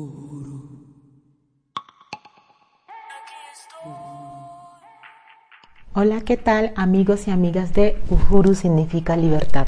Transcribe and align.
ouro. 0.00 0.86
É 2.88 3.52
estou. 3.52 4.29
Hola, 5.92 6.20
¿qué 6.20 6.36
tal 6.36 6.72
amigos 6.76 7.26
y 7.26 7.32
amigas 7.32 7.74
de 7.74 7.96
Uhuru 8.10 8.54
significa 8.54 9.16
libertad? 9.16 9.66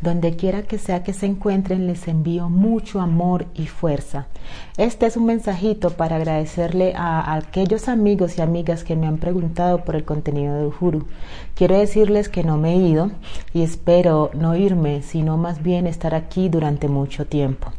Donde 0.00 0.36
quiera 0.36 0.62
que 0.62 0.78
sea 0.78 1.02
que 1.02 1.12
se 1.12 1.26
encuentren, 1.26 1.88
les 1.88 2.06
envío 2.06 2.48
mucho 2.48 3.00
amor 3.00 3.46
y 3.54 3.66
fuerza. 3.66 4.28
Este 4.76 5.06
es 5.06 5.16
un 5.16 5.26
mensajito 5.26 5.90
para 5.90 6.14
agradecerle 6.14 6.92
a, 6.94 7.34
aquellos 7.34 7.88
amigos 7.88 8.38
y 8.38 8.42
amigas 8.42 8.84
que 8.84 8.94
me 8.94 9.08
han 9.08 9.18
preguntado 9.18 9.78
por 9.84 9.96
el 9.96 10.04
contenido 10.04 10.54
de 10.54 10.66
Uhuru. 10.66 11.08
Quiero 11.56 11.76
decirles 11.76 12.28
que 12.28 12.44
no 12.44 12.56
me 12.56 12.74
he 12.74 12.76
ido 12.76 13.10
y 13.52 13.62
espero 13.62 14.30
no 14.32 14.54
irme, 14.54 15.02
sino 15.02 15.38
más 15.38 15.60
bien 15.60 15.88
estar 15.88 16.14
aquí 16.14 16.48
durante 16.48 16.86
mucho 16.86 17.26
tiempo. 17.26 17.72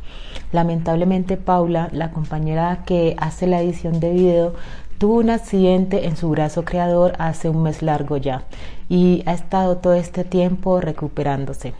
Lamentablemente 0.51 1.37
Paula, 1.37 1.89
la 1.91 2.11
compañera 2.11 2.83
que 2.85 3.15
hace 3.19 3.47
la 3.47 3.61
edición 3.61 3.99
de 3.99 4.11
video, 4.11 4.53
Tuvo 4.97 5.15
un 5.15 5.29
accidente 5.29 6.05
en 6.05 6.15
su 6.15 6.29
brazo 6.29 6.63
creador 6.63 7.13
hace 7.19 7.49
un 7.49 7.63
mes 7.63 7.81
largo 7.81 8.15
ya 8.15 8.43
y 8.87 9.23
ha 9.25 9.33
estado 9.33 9.77
todo 9.77 9.93
este 9.93 10.23
tiempo 10.23 10.79
recuperándose. 10.79 11.73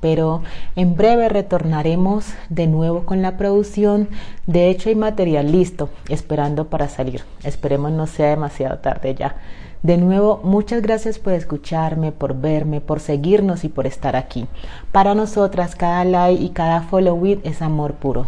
Pero 0.00 0.42
en 0.76 0.94
breve 0.94 1.28
retornaremos 1.28 2.26
de 2.48 2.68
nuevo 2.68 3.04
con 3.04 3.22
la 3.22 3.36
producción. 3.36 4.08
De 4.46 4.70
hecho 4.70 4.88
hay 4.88 4.94
material 4.94 5.50
listo, 5.50 5.90
esperando 6.08 6.68
para 6.68 6.88
salir. 6.88 7.22
Esperemos 7.42 7.90
no 7.92 8.06
sea 8.06 8.30
demasiado 8.30 8.78
tarde 8.78 9.14
ya. 9.14 9.36
De 9.82 9.96
nuevo, 9.96 10.40
muchas 10.44 10.82
gracias 10.82 11.18
por 11.18 11.32
escucharme, 11.32 12.12
por 12.12 12.34
verme, 12.34 12.80
por 12.80 13.00
seguirnos 13.00 13.64
y 13.64 13.68
por 13.68 13.86
estar 13.86 14.14
aquí. 14.14 14.46
Para 14.92 15.14
nosotras, 15.14 15.74
cada 15.74 16.04
like 16.04 16.42
y 16.42 16.50
cada 16.50 16.82
follow 16.82 17.26
it 17.26 17.44
es 17.44 17.62
amor 17.62 17.94
puro. 17.94 18.26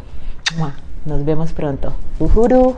Nos 1.04 1.24
vemos 1.24 1.52
pronto. 1.52 1.92
Uhuru. 2.18 2.76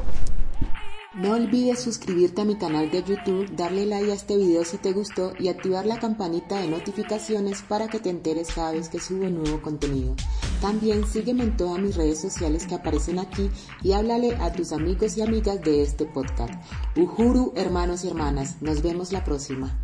No 1.17 1.35
olvides 1.35 1.79
suscribirte 1.81 2.43
a 2.43 2.45
mi 2.45 2.57
canal 2.57 2.91
de 2.91 3.05
YouTube, 3.05 3.49
darle 3.55 3.87
like 3.87 4.11
a 4.11 4.15
este 4.15 4.37
video 4.37 4.65
si 4.65 4.79
te 4.79 4.93
gustó 4.93 5.33
y 5.39 5.47
activar 5.47 5.87
la 5.87 6.01
campanita 6.01 6.59
de 6.59 6.67
notificaciones 6.67 7.63
para 7.63 7.87
que 7.87 8.01
te 8.01 8.11
enteres 8.11 8.49
cada 8.53 8.73
vez 8.73 8.89
que 8.89 8.99
subo 8.99 9.31
nuevo 9.31 9.63
contenido. 9.63 10.17
También 10.61 11.07
sígueme 11.07 11.45
en 11.45 11.57
todas 11.57 11.81
mis 11.81 11.95
redes 11.95 12.21
sociales 12.21 12.67
que 12.67 12.75
aparecen 12.75 13.21
aquí 13.21 13.49
y 13.85 13.93
háblale 13.93 14.35
a 14.41 14.53
tus 14.53 14.73
amigos 14.73 15.17
y 15.17 15.23
amigas 15.23 15.63
de 15.63 15.83
este 15.83 16.05
podcast. 16.05 16.53
Uhuru, 16.97 17.53
hermanos 17.55 18.03
y 18.03 18.09
hermanas, 18.09 18.61
nos 18.61 18.83
vemos 18.83 19.13
la 19.13 19.23
próxima. 19.23 19.79